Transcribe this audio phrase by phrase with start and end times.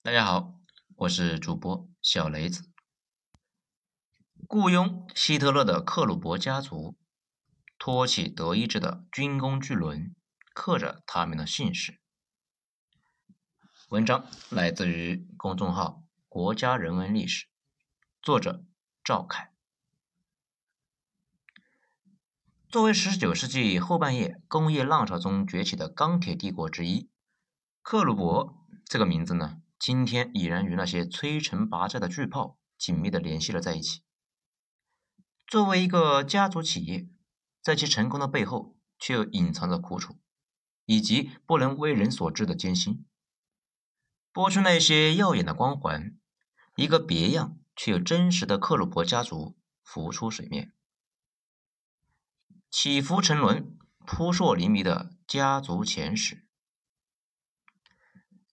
[0.00, 0.54] 大家好，
[0.94, 2.70] 我是主播小雷子。
[4.46, 6.96] 雇佣希特勒的克虏伯家族，
[7.78, 10.14] 托起德意志的军工巨轮，
[10.54, 12.00] 刻着他们的姓氏。
[13.88, 17.48] 文章来自于公众号“国家人文历史”，
[18.22, 18.64] 作者
[19.02, 19.52] 赵凯。
[22.68, 27.10] 作为十九世纪后半叶工业浪潮中崛起的钢铁帝国之一，
[27.82, 29.60] 克虏伯这个名字呢？
[29.78, 34.02] 今天已然与那些摧城拔寨的巨炮紧密的联系了在一起。
[35.46, 37.08] 作为一个家族企业，
[37.62, 40.18] 在其成功的背后，却又隐藏着苦楚，
[40.84, 43.06] 以及不能为人所知的艰辛。
[44.32, 46.18] 剥去那些耀眼的光环，
[46.74, 50.74] 一个别样却又真实的克鲁伯家族浮出水面，
[52.70, 56.46] 起伏沉沦、扑朔迷离的家族前史。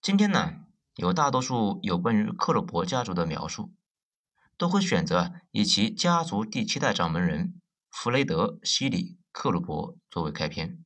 [0.00, 0.65] 今天呢？
[0.96, 3.74] 有大多数有关于克虏伯家族的描述，
[4.56, 10.82] 都会选择以其家族第七代掌门人弗雷德·西里·克虏伯作为开篇。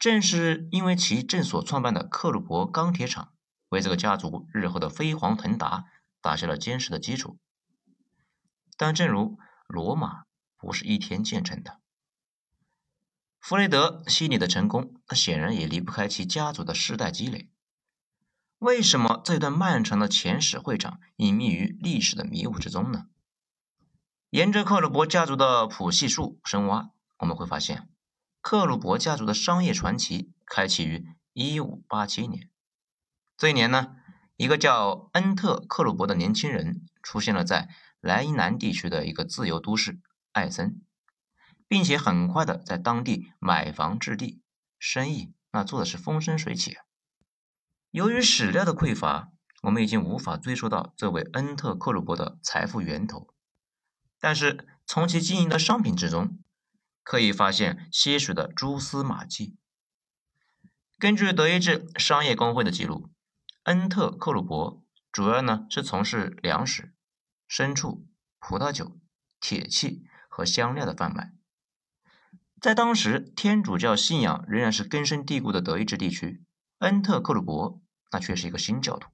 [0.00, 3.34] 正是因为其正所创办的克虏伯钢铁厂，
[3.68, 5.84] 为这个家族日后的飞黄腾达
[6.22, 7.38] 打下了坚实的基础。
[8.78, 10.24] 但正如罗马
[10.56, 11.80] 不是一天建成的，
[13.38, 17.50] 弗雷德·西里的成功，那显然也离不开其家族的世代积累。
[18.64, 23.08] 为什么这段漫长的前史会场隐秘于历史的迷雾之中呢？
[24.30, 27.90] 沿着克虏伯家族的谱系树深挖，我们会发现，
[28.40, 32.48] 克虏伯家族的商业传奇开启于1587年。
[33.36, 33.96] 这一年呢，
[34.38, 37.68] 一个叫恩特·克虏伯的年轻人出现了在
[38.00, 40.00] 莱茵南地区的一个自由都市
[40.32, 40.80] 艾森，
[41.68, 44.40] 并且很快的在当地买房置地，
[44.78, 46.78] 生意那做的是风生水起。
[47.94, 49.30] 由于史料的匮乏，
[49.62, 53.28] 我们已经无法追溯到这位恩特克鲁伯的财富源头。
[54.18, 56.40] 但是从其经营的商品之中，
[57.04, 59.56] 可以发现些许的蛛丝马迹。
[60.98, 63.10] 根据德意志商业工会的记录，
[63.62, 64.82] 恩特克鲁伯
[65.12, 66.92] 主要呢是从事粮食、
[67.48, 68.08] 牲畜、
[68.40, 68.98] 葡萄酒、
[69.38, 71.32] 铁器和香料的贩卖。
[72.60, 76.42] 在当时天主教信仰仍然是根深蒂固的德意志地区，
[76.78, 77.80] 恩特克鲁伯。
[78.10, 79.08] 那却是一个新教徒。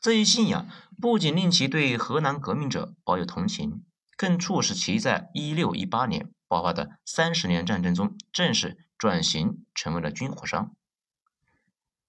[0.00, 0.68] 这一信仰
[1.00, 3.84] 不仅令其对河南革命者抱有同情，
[4.16, 10.74] 更促使其在1618年爆发的三十年战争中正式转型成为了军火商。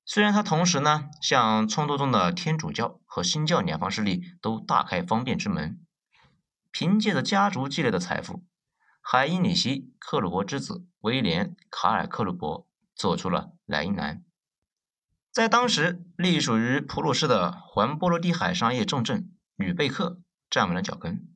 [0.06, 5.80] 虽然他同时呢向冲突中的天主教和新教两方势力都大开方便之门，
[6.72, 8.44] 凭借着家族积累的财富，
[9.02, 14.24] 海因里希·克虏伯之子威廉·卡尔·克虏伯走出了莱茵兰。
[15.32, 20.20] 在当时，隶属于普鲁士的环波罗的海商业重镇吕贝克
[20.50, 21.28] 站稳了脚跟，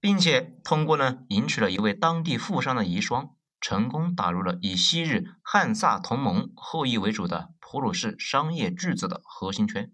[0.00, 9.92] 并且通过呢迎娶了一位当地富商的遗孀，成功打入了以昔日汉萨同盟后裔为主的普鲁士商业巨子的核心圈。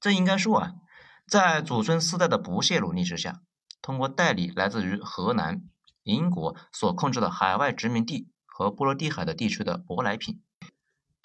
[0.00, 0.74] 这应该说啊，
[1.26, 3.42] 在祖孙四代的不懈努力之下，
[3.82, 5.62] 通过代理来自于荷兰、
[6.04, 10.40] 英国所控制的海外殖民地和波罗的海的地区的舶来品。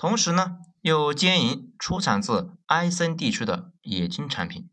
[0.04, 4.70] 同时呢，又兼营出产自埃森地区的冶金产品。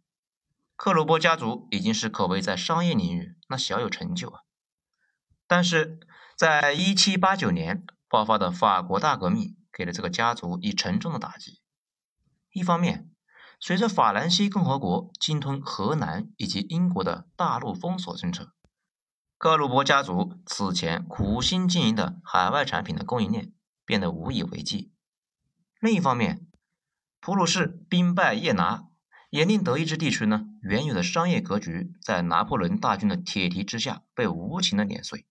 [0.74, 4.40] 克虏伯家族已经是可谓在商业领域那小有成就啊。
[5.46, 6.00] 但是，
[6.36, 11.60] 在一七八九年爆发的法国大革命，给了这个家族以沉重的打击。
[12.52, 13.12] 一方面，
[13.60, 18.52] 随着法兰西共和国侵吞荷兰以及英国的大陆封锁政策，
[19.38, 23.52] 克虏伯家族此前苦心经营的海外产品的供应链
[23.84, 24.90] 变得无以为继。
[25.80, 26.46] 另一方面，
[27.20, 28.84] 普鲁士兵败叶拿，
[29.30, 35.24] 也令德意志地区呢原有的商业格局在拿破仑大军的铁蹄之下被无情的碾碎。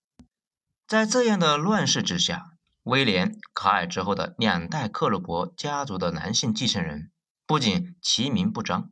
[0.88, 7.12] 在这样的乱世之下，威廉·卡尔之后的两代克虏伯家族的男性继承人，
[7.45, 8.89] 不仅其名不彰，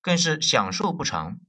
[0.00, 1.40] 更是享受不长。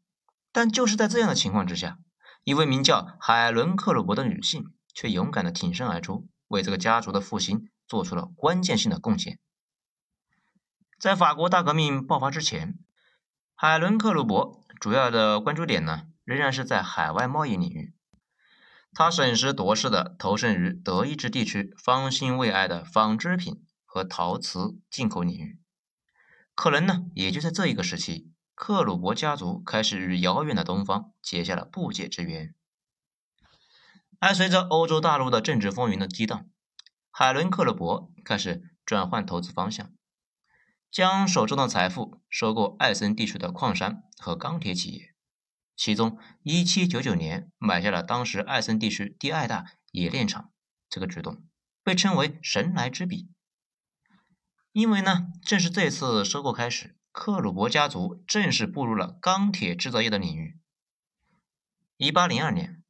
[0.51, 2.00] 但就是在这样的情况之下，
[2.44, 7.69] 一位名叫海伦·克虏伯的女性却勇敢地挺身而出，为这个家族的复兴。
[7.89, 9.39] 做出了关键性的贡献。
[11.00, 12.77] 在法国大革命爆发之前，
[13.56, 17.94] 海伦·克虏伯主要的关注点呢，仍然是在海外贸易领域。
[18.94, 25.59] 他审时度势的投身于德意志地区方兴未艾的纺织品和陶瓷进口领域。
[26.53, 32.53] 可能呢，也就在这一个时期，克虏伯家族开始与遥远的东方结下了不解之缘。
[34.19, 36.45] 而随着欧洲大陆的政治风云的激荡。
[37.19, 39.92] 海伦·克鲁伯开始转换投资方向，
[40.89, 45.13] 将手中的财富收购艾森地区的矿山和钢铁企业，
[45.75, 50.54] 其中1799年买下了当时艾森地区第二大冶炼厂。
[50.89, 51.44] 这个举动
[51.83, 53.30] 被称为神来之笔，
[54.71, 60.57] 因为呢，正是这次收购开始，克鲁伯家族正式步入了钢铁制造业的领域。
[61.98, 62.81] 1802年，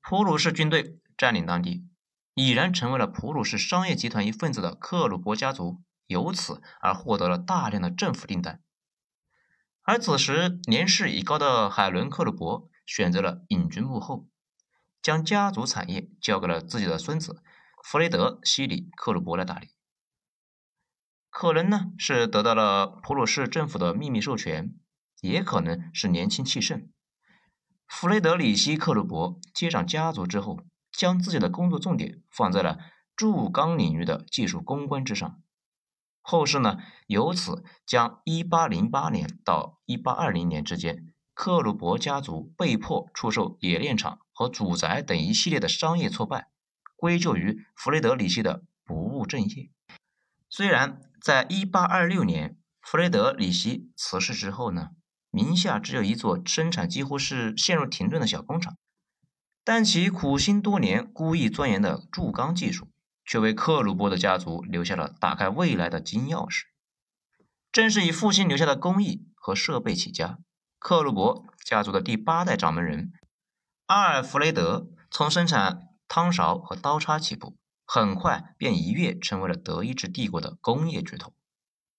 [0.00, 1.86] 普鲁士军队占领当地，
[2.34, 5.82] 已然成为了普鲁士商业集团一份子的克鲁伯家族。
[6.06, 8.60] 由此而获得了大量的政府订单，
[9.84, 14.28] 而此时年事已高的海伦·克鲁伯选择了隐居幕后，
[15.00, 17.42] 将家族产业交给了自己的孙子
[17.82, 19.70] 弗雷德·西里·克鲁伯来打理。
[21.30, 24.74] 可能呢是得到了普鲁士政府的秘密授权，
[25.22, 26.90] 也可能是年轻气盛。
[27.88, 30.60] 弗雷德里希·克鲁伯接掌家族之后，
[30.96, 32.78] 将自己的工作重点放在了
[33.16, 35.40] 铸钢领域的技术攻关之上。
[36.22, 46.48] 后世呢，由此将1808年到1820年之间，克鲁伯家族被迫出售冶炼厂和祖宅等一系列的商业挫败，
[46.96, 49.70] 归咎于弗雷德里希的不务正业。
[50.48, 54.90] 虽然在1826年弗雷德里希辞世之后呢，
[55.30, 58.76] 名下只有一座生产几乎是陷入停顿的小工厂，
[59.64, 62.88] 但其苦心多年、故意钻研的铸钢技术。
[63.26, 66.64] 却为克鲁伯的家族留下了打开未来的金钥匙。
[67.72, 70.38] 正是以父亲留下的工艺和设备起家，
[70.78, 73.12] 克鲁伯家族的第八代掌门人
[73.86, 77.56] 阿尔弗雷德从生产汤勺和刀叉起步，
[77.86, 81.32] 很快便一跃成为了德意志帝国的工业巨头。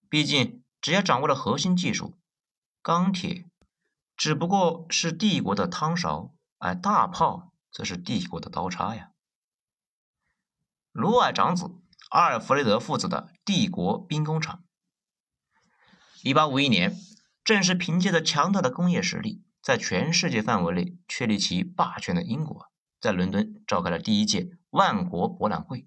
[0.08, 2.20] 毕竟，只要掌握了核心技术，
[2.84, 3.46] 钢铁
[4.16, 9.12] 只不过是帝国的汤勺，而大炮则是帝国的刀叉呀。
[10.94, 11.72] 卢尔长子
[12.10, 14.64] 阿尔弗雷德父子的帝国兵工厂。
[16.24, 16.96] 一八五一年，
[17.44, 25.86] 正是凭借着强大的工业实力，在全世界范围内确立其霸权的英国，在伦敦召开了第一届万国博览会。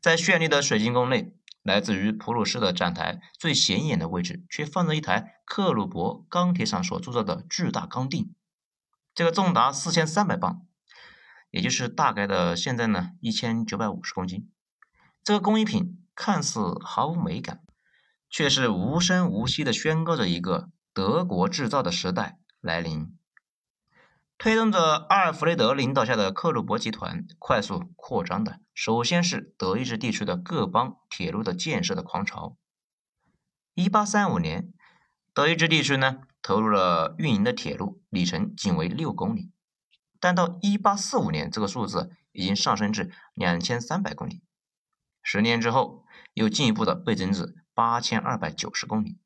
[0.00, 1.34] 在绚丽的水晶宫内，
[1.64, 8.32] 来自于普鲁士的展台最显眼的位置，却放着一台克鲁伯钢铁厂所铸造的巨大钢锭，
[9.12, 10.62] 这个重达四千三百磅。
[11.56, 14.50] 也就是大概的现在呢，一千九百五十公斤。
[15.24, 17.62] 这个工艺品看似毫无美感，
[18.28, 23.16] 却是无声无息地宣告着一个德国制造的时代来临，
[24.36, 32.58] 推动着阿尔弗雷德领导下的克虏伯集团快速扩张的，首先是德意志地区的各邦铁路的建设的狂潮。
[33.72, 34.74] 一八三五年，
[35.32, 39.52] 德意志地区呢投入了运营的铁路，里程仅为六公里。
[40.20, 44.42] 但到一八四五年，这个数字已经上升至两千三百公里。
[45.22, 46.04] 十年之后，
[46.34, 49.18] 又进一步的倍增至八千二百九十公里。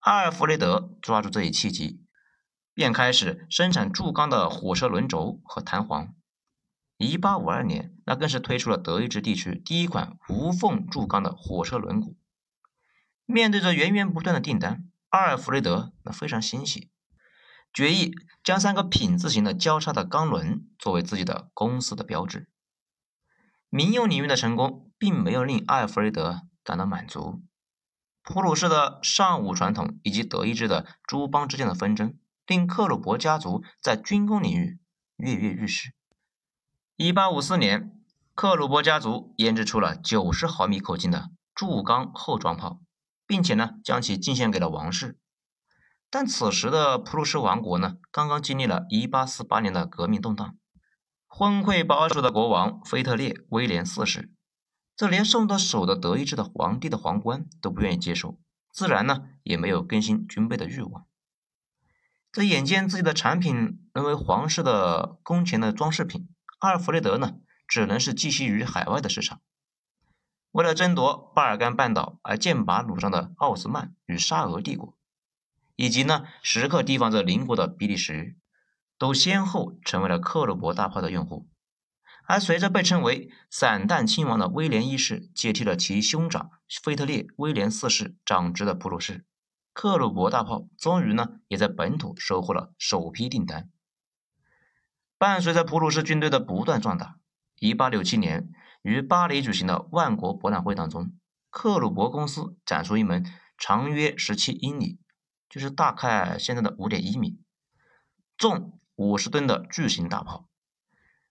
[0.00, 2.04] 阿尔弗雷德抓住这一契机，
[2.72, 6.14] 便开始生产铸钢的火车轮轴和弹簧。
[6.96, 12.14] 一八五二年，那更是推出了德意志地区第一款无缝铸钢的火车轮毂。
[13.26, 16.90] 面对着源源不断的订单，阿尔弗雷德那非常欣喜。
[17.76, 22.48] 决议将三个品字形的交叉的钢轮作为自己的公司的标志。
[23.68, 27.42] 民用领域的成功并没有令艾弗雷德感到满足。
[28.22, 32.16] 普鲁士的尚武传统以及德意志的诸邦之间的纷争，
[32.46, 34.78] 令克虏伯家族在军工领域
[35.18, 35.92] 跃跃欲试。
[36.96, 38.00] 一八五四年，
[38.34, 42.80] 克虏伯家族研制出了九十毫米口径的铸钢厚装炮，
[43.26, 45.18] 并且呢将其进献给了王室。
[46.08, 50.56] 但此时的普鲁士王国呢，刚刚经历了1848年的革命动荡，
[51.26, 54.32] 昏聩保守的国王腓特烈威廉四世，
[54.96, 58.38] 这连送到手的德意志的皇帝的皇冠都不愿意接受，
[58.72, 61.06] 自然呢也没有更新军备的欲望。
[62.32, 66.28] 这眼见自己的产品沦为皇室的宫前的装饰品，
[66.60, 67.34] 阿尔弗雷德呢
[67.66, 69.40] 只能是寄希于海外的市场。
[70.52, 74.95] 为了争夺巴尔干半岛而剑拔弩张的奥斯曼与沙俄帝国。
[75.76, 78.36] 以及呢，时刻提防着邻国的比利时，
[78.98, 81.48] 都先后成为了克虏伯大炮的用户。
[82.28, 86.50] 而随着被称为“散弹亲王”的威廉一世接替了其兄长
[86.82, 89.24] 腓特烈威廉四世掌职的普鲁士，
[89.72, 93.70] 克虏伯大炮终于呢，也在本土收获了首批订单。
[95.18, 97.18] 伴随着普鲁士军队的不断壮大
[97.60, 98.48] ，1867年
[98.82, 101.12] 于巴黎举行的万国博览会当中，
[101.50, 103.24] 克虏伯公司展出一门
[103.56, 104.98] 长约17英里。
[105.56, 107.40] 就是大概现在的五点一米，
[108.36, 110.50] 重五十吨的巨型大炮。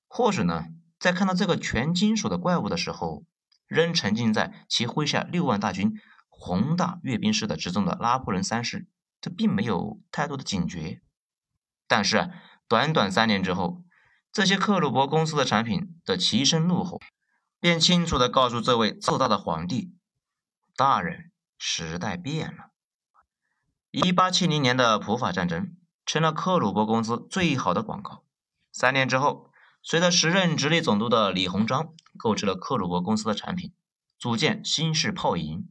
[0.07, 0.65] 或许呢，
[0.97, 3.23] 在看到这个全金属的怪物的时候，
[3.67, 5.93] 仍沉浸在其麾下六万大军
[6.27, 8.87] 宏大阅兵式的之中的拿破仑三世，
[9.21, 11.03] 这并没有太多的警觉。
[11.87, 12.31] 但是
[12.67, 13.83] 短短三年之后，
[14.31, 16.99] 这些克虏伯公司的产品的齐声怒吼，
[17.59, 19.93] 便清楚地告诉这位自大的皇帝：
[20.75, 21.29] 大人，
[21.59, 22.71] 时代变了。
[24.03, 28.25] 一八七零年的普法战争成了克虏伯公司最好的广告。
[28.69, 29.49] 三年之后，
[29.81, 33.73] 随着时任直隶总督的李鸿章购置了克虏伯公司的产品，
[34.19, 35.69] 组建新式炮营，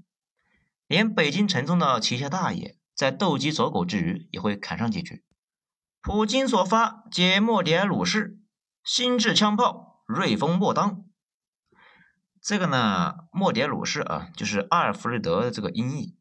[0.87, 5.23] 连北京城中的旗下大爷在斗鸡走狗之余，也会砍上几句
[6.01, 8.39] ：“普京所发，皆莫迪尔鲁式
[8.83, 11.05] 新制枪炮，瑞风莫当。”
[12.41, 16.17] 这个呢，莫迪尔鲁式啊，就是阿尔弗雷德的这个音译。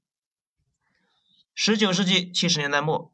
[1.56, 3.14] 十九世纪七十年代末，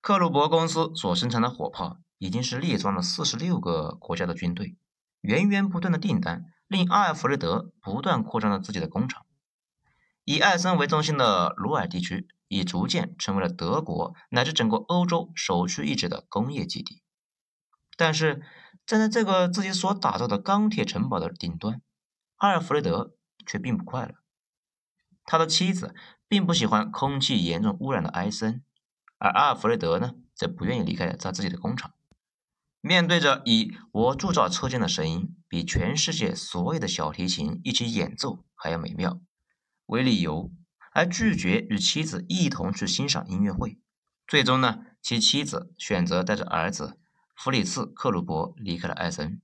[0.00, 4.76] 克虏伯公司所生产的火炮已经是列装了四十六个国家的军队，
[5.20, 9.26] 源源不断的订单令阿尔弗雷德不断扩张了自己的工厂。
[10.24, 17.02] 以艾森为中心的鲁尔地区已逐渐成为了德国乃至整个欧洲首屈一指的工业基地。
[17.96, 18.42] 但是
[18.86, 21.82] 站在这个自己所打造的钢铁城堡的顶端，
[22.36, 24.14] 阿尔弗雷德却并不快乐。
[25.24, 25.92] 他的妻子。
[26.28, 28.62] 并不喜欢空气严重污染的埃森，
[29.18, 31.92] 而阿尔弗雷德呢，则不愿意离开他自己的工厂。
[32.80, 39.20] 面对着以“我铸造车间的声音比全世界所有的小提琴一起演奏还要美妙”
[39.86, 40.52] 为理由，
[40.92, 43.80] 而拒绝与妻子一同去欣赏音乐会。
[44.26, 46.98] 最终呢，其妻子选择带着儿子
[47.36, 49.40] 弗里茨·克鲁伯离开了艾森。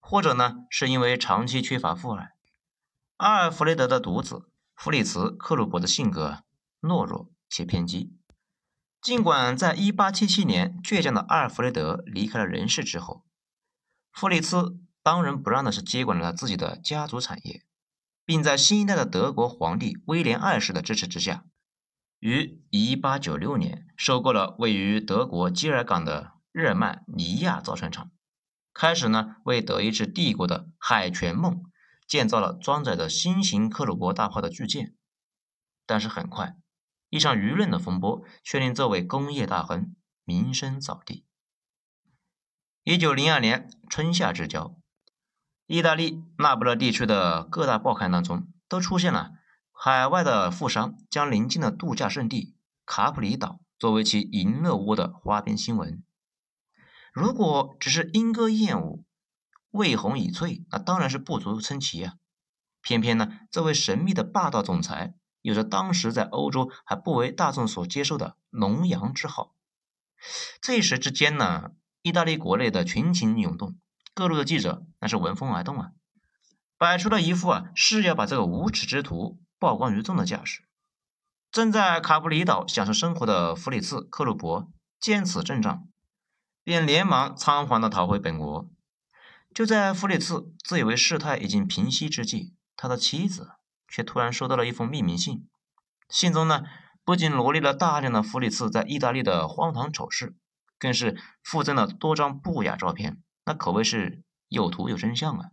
[0.00, 2.32] 或者呢，是因为长期缺乏父爱，
[3.18, 4.47] 阿尔弗雷德的独子。
[4.78, 6.44] 弗里茨·克鲁伯的性格
[6.80, 8.16] 懦弱且偏激，
[9.02, 13.24] 尽管在1877年倔强的阿尔弗雷德离开了人世之后，
[14.12, 17.64] 弗里茨当仁不让的是接管了他自己的家族产业，
[18.24, 21.44] 并在新一代的德国皇帝威廉二世的支持之下，
[22.20, 28.12] 于1896年收购了位于德国基尔港的日耳曼尼亚造船厂，
[28.72, 31.64] 开始呢为德意志帝国的海权梦。
[32.08, 34.96] 建造了装载着新型克虏伯大炮的巨舰，
[35.86, 36.56] 但是很快，
[37.10, 41.26] 一场舆论的风波却令这位工业大亨名声扫地。
[42.82, 44.74] 一九零二年春夏之交，
[45.66, 49.32] 意大利那不勒地区的各大报刊当中都出现了
[49.70, 56.02] 海外的富商将邻近的度假胜地卡普里岛作为其淫乐窝的花边新闻。
[57.12, 59.04] 如果只是莺歌燕舞，
[59.78, 62.14] 魏红已翠，那当然是不足称奇啊！
[62.82, 69.54] 偏偏呢，这位神秘的霸道总裁，有着当时在欧洲还不为大众所接受的“龙阳”之号。
[70.60, 71.70] 这一时之间呢，
[72.02, 73.78] 意大利国内的群情涌动，
[74.14, 75.92] 各路的记者那是闻风而动啊，
[76.76, 80.64] 摆出了一副啊誓要把这个无耻之徒曝光于众的架势。
[81.52, 85.86] 正在卡布里岛享受生活的弗里茨·克鲁伯见此阵仗，
[86.64, 88.68] 便连忙仓皇的逃回本国。
[89.54, 93.50] 就在弗里茨自以为事态已经平息之际，他的妻子
[93.88, 95.48] 却突然收到了一封匿名信。
[96.08, 96.62] 信中呢，
[97.04, 100.36] 不仅罗列了大量的弗里茨在意大利的荒唐丑事，
[100.78, 105.50] 更是附赠了多张不雅照片，那可谓是有图有真相啊！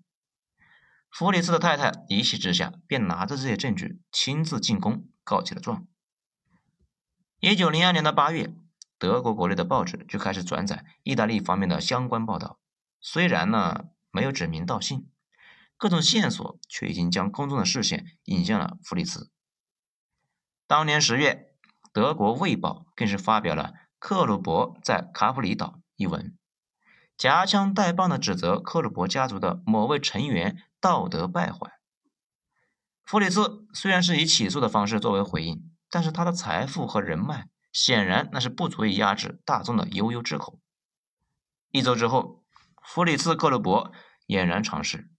[1.10, 5.88] 弗里茨的太太一气之下，便拿着这些证据亲自进宫告起了状。
[7.40, 8.54] 一九零二年的八月，
[9.00, 12.60] 德国国内的报纸就开始转载意大利方面的相关报道。
[13.08, 15.08] 虽然呢没有指名道姓，
[15.78, 19.30] 各种线索却已经将公众的视线引向了弗里茨。
[20.66, 21.54] 当年十月，
[21.94, 26.36] 德国《卫报》更是发表了克鲁伯在卡普里岛一文，
[27.16, 31.74] 夹枪带棒的指责克鲁伯家族的某位成员道德败坏。
[33.06, 40.60] 弗里茨虽然是以起诉的方式作为回应，但是他的财富和人脉显然那是不足以压制大众的悠悠之口。
[41.70, 42.44] 一周之后。
[42.86, 43.92] 弗里茨·克鲁伯
[44.28, 45.10] 俨然尝试。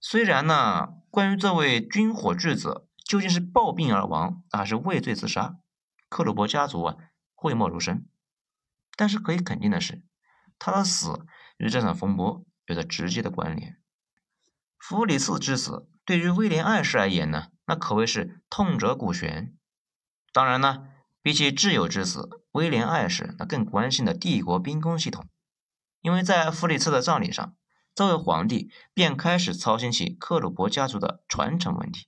[0.00, 5.56] 虽然呢，关于这位军火巨子究竟是暴病而亡还是畏罪自杀，
[6.08, 6.96] 克鲁伯家族啊
[7.34, 8.08] 讳莫如深，
[8.96, 10.02] 但是可以肯定的是，
[10.58, 11.24] 他的死
[11.56, 13.78] 与这场风波有着直接的关联。
[14.76, 19.52] 弗里茨之死对于威廉二世而言呢，那可谓是痛彻骨髓。
[20.32, 20.88] 当然呢，
[21.22, 25.24] 比起挚友之死，威廉二世那更关心的帝国兵工系统。
[26.02, 27.56] 因为在弗里茨的葬礼上，
[27.94, 32.06] 这位皇帝便开始操心起克虏伯家族的传承问题。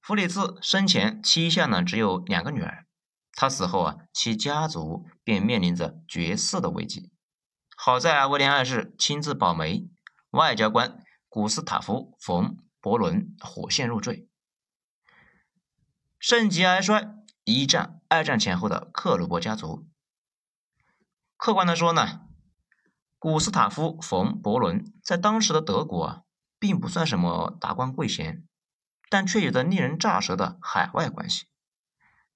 [0.00, 2.86] 弗里茨生前膝下呢只有两个女儿，
[3.32, 7.12] 他死后啊，其家族便面临着绝嗣的危机。
[7.76, 9.90] 好在威廉二世亲自保媒，
[10.30, 12.46] 外交官古斯塔夫·冯·
[12.80, 14.28] 伯伦火线入赘。
[16.18, 17.16] 盛极而衰。
[17.44, 19.88] 一战、二战前后的克虏伯家族，
[21.36, 22.20] 客观的说呢，
[23.22, 26.22] 古斯塔夫·冯·伯伦在当时的德国啊，
[26.58, 28.42] 并不算什么达官贵贤，
[29.08, 31.44] 但却有着令人咋舌的海外关系。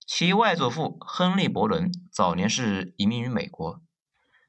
[0.06, 3.82] 其外祖父亨利·伯伦早年是移民于美国，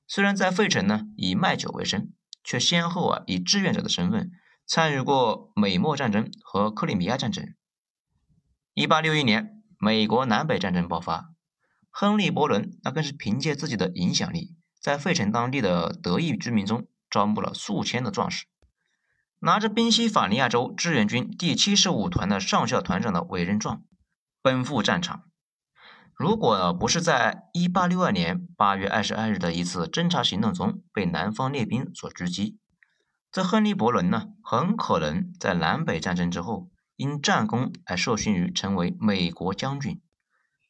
[0.06, 2.14] 虽然在费城呢以卖酒为生，
[2.44, 4.30] 却先后啊以志愿者的身份
[4.68, 7.56] 参与过美墨战争和克里米亚战争。
[8.76, 9.64] 一八六一年。
[9.80, 11.32] 美国南北战争爆发，
[11.90, 14.57] 亨利·伯伦那更是凭借自己的影响力，
[14.88, 18.46] 在费城当地的德裔居民中招募了数千的壮士，
[19.40, 23.84] 拿着宾夕法尼亚州志愿军第七十五团的上校团长的委任状，
[24.42, 25.26] 奔赴战场。
[26.16, 32.58] 如果不是在一八六二年八月二十二日的一次侦察行动中被南方列兵所狙击，
[33.30, 36.70] 这亨利·伯伦呢，很可能在南北战争之后。
[36.96, 40.02] 因战功而受勋于成为美国将军，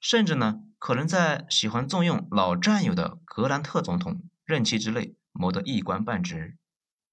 [0.01, 6.57] 甚至呢，可能在喜欢重用老战友的格兰特总统任期之内谋得一官半职，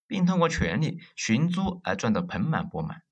[0.07, 3.03] 并通过权力寻租而赚得盆满钵满。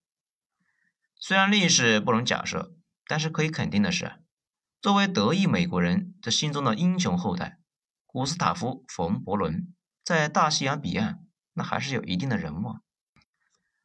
[1.17, 2.75] 虽然历史不容假设，
[3.07, 4.21] 但是可以肯定的是，
[4.81, 7.59] 作为德裔美国人这心中的英雄后代，
[8.07, 9.73] 古斯塔夫·冯·伯伦
[10.05, 12.83] 在大西洋彼岸那还是有一定的人望。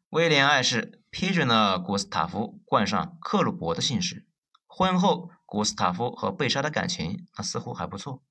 [0.09, 4.25] 威廉二世批准了古斯塔夫冠上克虏伯的姓氏。
[4.65, 8.21] 婚后，古斯塔夫和贝莎的感情那似乎还不错。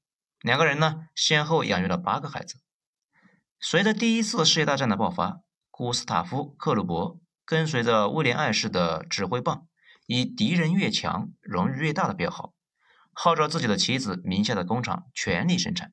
[0.40, 2.60] 两个人呢，先后养育了八个孩子。
[3.58, 9.66] 随着第一次世界大战的爆发，古斯塔夫·克鲁伯跟随着威廉二世的指挥棒，
[10.06, 12.54] 以“敌人越强，荣誉越大”的标号，
[13.12, 15.92] 号召自己的妻子名下的工厂全力生产。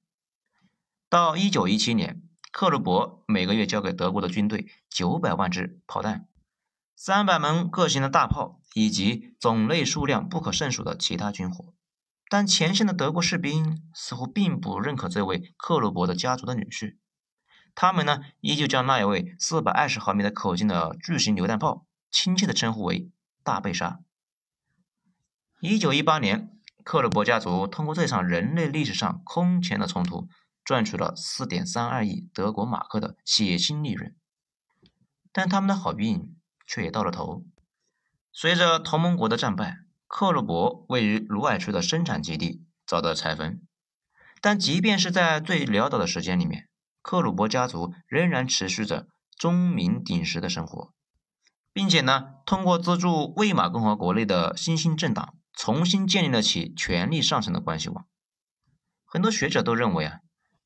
[1.10, 2.22] 到一九一七年。
[2.52, 6.28] 克虏伯每个月交给德国的军队九百万支炮弹、
[6.96, 11.74] 三百门各型的大炮，以及种类数量不可胜数的其他军火。
[12.30, 16.98] 但前线的德国士兵似乎并不认可这位克虏伯的家族的女婿，
[17.76, 23.12] 他们呢依旧将那一位四百二十毫米的口径的巨型榴弹炮亲切的称呼为
[23.44, 24.00] “大贝莎”。
[25.62, 30.28] 一九一八年，克虏伯家族通过这场人类历史上空前的冲突。
[30.66, 34.16] 赚取了四点三二亿德国马克的血腥利润，
[35.34, 36.34] 但他们的好运
[36.66, 37.44] 却也到了头。
[38.32, 43.62] 随着同盟国的战败，克虏伯位于卢尔区的生产基地遭到拆分。
[44.42, 46.68] 但即便是在最潦倒的时间里面，
[47.02, 50.94] 克虏伯家族仍然持续着钟鸣鼎食的生活，
[51.72, 58.06] 并且呢，通过资助魏玛共和国内的新兴政党，重新建立了起权力上层的关系网。
[59.06, 60.20] 很多学者都认为啊。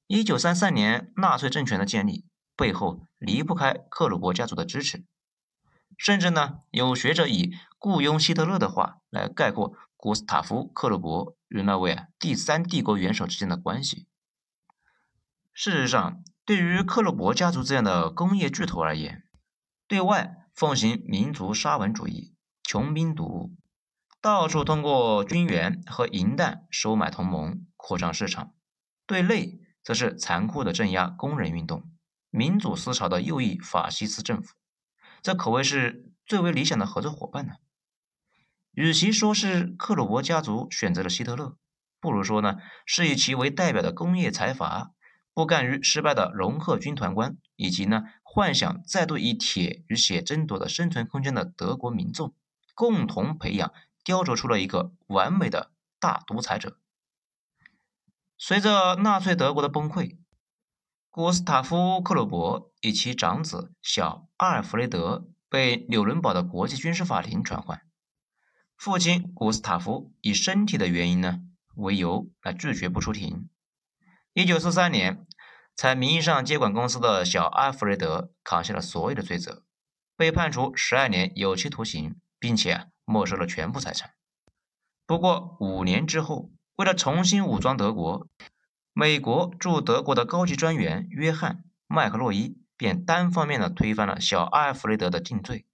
[0.10, 2.24] 一九三三年纳粹政权的建立
[2.56, 5.04] 背后离不开克虏伯家族的支持，
[5.98, 14.08] 甚至呢有学者以雇佣希特勒的话来概括古斯塔夫·克虏伯与那位第三帝国元首之间的关系。
[15.52, 19.24] 事实上，对于克虏伯家族这样的工业巨头而言，
[19.88, 23.56] 对外奉行民族沙文主义、穷兵黩武，
[24.22, 28.54] 到处通过军援和银弹收买同盟、扩张市场；
[29.08, 31.90] 对内，则是残酷的镇压工人运动、
[32.30, 34.54] 民主思潮的右翼法西斯政府，
[35.22, 37.54] 这可谓是最为理想的合作伙伴呢。
[38.72, 41.58] 与其说是克虏伯家族选择了希特勒，
[42.00, 44.92] 不如说呢是以其为代表的工业财阀，
[45.34, 52.36] 不甘于失败的容赫军团官，以及呢幻想再度以铁与血争夺的生存空间的德国民众，
[52.76, 56.78] 共同培养、雕琢出了一个完美的大独裁者。
[58.38, 60.18] 随着纳粹德国的崩溃，
[61.18, 67.82] 古斯塔夫·克虏伯以其长子小阿尔弗雷德被纽伦堡的国际军事法庭传唤。
[68.78, 71.40] 父亲古斯塔夫以身体的原因呢
[71.74, 73.50] 为由来拒绝不出庭。
[74.34, 75.26] 一九四三年，
[75.76, 79.64] 才名义上接管公司的小阿尔弗雷德扛下了所有的罪责，
[80.16, 84.12] 被判处十二年有期徒刑，并且没收了全部财产。
[85.08, 86.52] 不过五年之后。
[86.76, 88.28] 为了重新武装德国，
[89.00, 95.68] 美国驻德国的高级专员约翰·麦克洛伊便单方面的推翻了小阿尔弗雷德的定罪。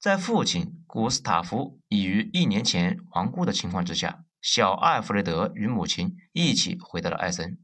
[0.00, 7.58] 在父亲古斯塔夫已于一年前亡故的情况之下，小阿尔弗雷德与母亲一起回到了艾森。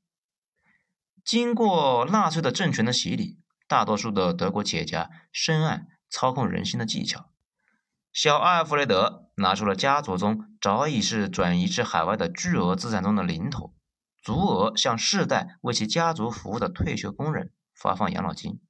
[1.24, 7.30] 经过纳粹的政权的洗礼，大多数的德国企业家深谙操控人心的技巧。
[8.12, 13.72] 小阿尔弗雷德拿出了家族中早已是转移至海外的巨额资产中的零头，
[14.22, 18.60] 足额向世代为其家族服务的退休工人发放养老金，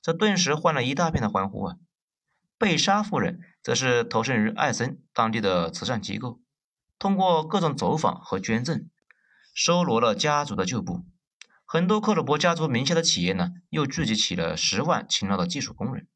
[0.00, 1.76] 这顿时换了一大片的欢呼啊！
[2.56, 6.40] 贝莎夫人则是投身于艾森当地的慈善机构，
[6.98, 8.88] 通过各种走访和捐赠，
[9.54, 11.04] 收罗了家族的旧部。
[11.66, 16.08] 很多克虏伯家族名下的企业呢，又聚集起了十万勤劳的技术工人。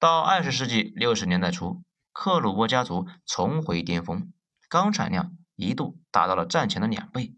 [0.00, 4.32] 到二十世纪六十年代初，克虏伯家族重回巅峰，
[4.68, 7.36] 钢产量一度达到了战前的两倍。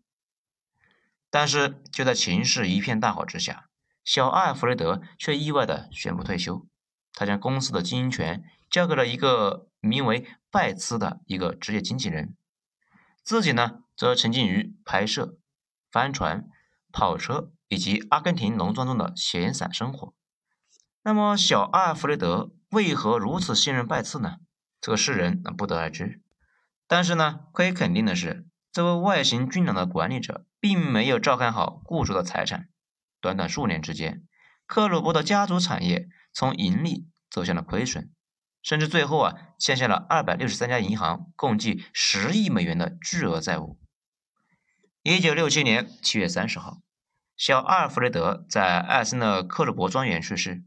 [1.31, 3.69] 但是就在情势一片大好之下，
[4.05, 6.67] 小艾弗雷德却意外的宣布退休。
[7.13, 12.37] 他将公司的经营权交给了一个名为拜茨的一个职业经纪人，
[13.23, 15.39] 自己呢则沉浸于拍摄、
[15.91, 16.49] 帆船。
[16.91, 20.15] 跑车以及阿根廷农庄中的闲散生活。
[21.03, 24.37] 那么，小阿尔弗雷德为何如此信任拜茨呢？
[24.81, 26.23] 这个世人不得而知。
[26.87, 32.69] 但是呢，可以肯定的是，这位外形俊朗的管理者并没有照看好雇主的财产。
[33.21, 34.23] 短短数年之间，
[34.67, 38.11] 克鲁伯的家族产业从盈利走向了亏损，
[38.63, 43.79] 甚至最后啊，欠下了二百六十三家银行共计十亿美元的巨额债务。
[45.03, 46.81] 一九六七年七月三十号，
[47.37, 50.65] 小阿尔弗雷德在艾森的克鲁伯庄园去世。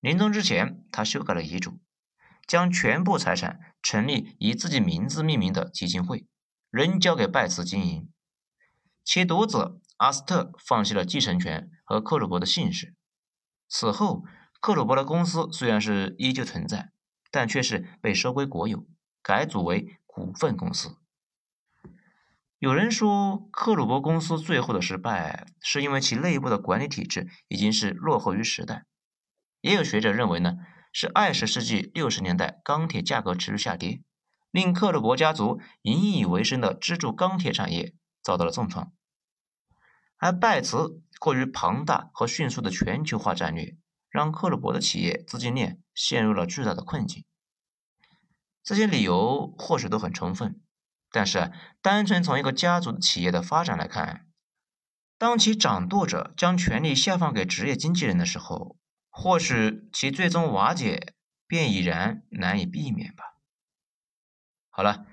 [0.00, 1.80] 临终之前，他修改了遗嘱，
[2.46, 6.26] 将全部财产成立以自己名字命名的基金会，
[6.70, 8.10] 仍交给拜茨经营。
[9.04, 12.94] 其独子阿斯特放弃了继承权和克鲁伯的姓氏。
[13.68, 14.24] 此后，
[14.60, 16.90] 克鲁伯的公司虽然是依旧存在，
[17.30, 18.86] 但却是被收归国有，
[19.22, 20.96] 改组为股份公司。
[22.58, 28.86] 有人说，克鲁伯公司最后的失败是因为其内部的管理体制已经是落后于时代。
[29.60, 30.56] 也有学者认为呢，
[30.92, 34.00] 是二十世纪六十年代钢铁价格持续下跌，
[34.50, 38.92] 令克鲁伯家族引以为生的支柱钢铁产业遭到了重创。
[40.16, 43.76] 而拜茨过于庞大和迅速的全球化战略，
[44.08, 47.24] 让克鲁伯的企业资金链陷入了巨大的困境。
[48.62, 50.60] 这些理由或许都很充分。
[51.10, 54.26] 但是，单纯从一个家族企业的发展来看，
[55.16, 58.76] 当其掌舵者将权力下放给职业经纪人的时候，
[59.10, 61.14] 或许其最终瓦解
[61.46, 63.22] 便已然难以避免吧。
[64.70, 65.06] 好了，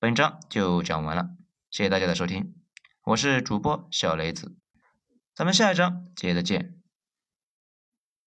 [0.00, 1.35] 本章就讲完了，
[1.76, 2.54] 谢谢大家的收听，
[3.04, 4.56] 我是主播小雷子，
[5.34, 6.80] 咱们下一章接着见。